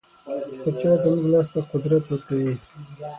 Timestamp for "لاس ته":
1.31-1.59